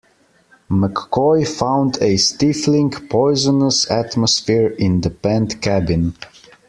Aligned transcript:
McCoy 0.71 1.47
found 1.47 1.99
a 2.01 2.17
stifling, 2.17 2.89
poisonous 2.89 3.87
atmosphere 3.91 4.69
in 4.69 5.01
the 5.01 5.11
pent 5.11 5.61
cabin. 5.61 6.15